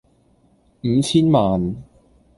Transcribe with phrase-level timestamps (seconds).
[0.81, 1.75] 五千萬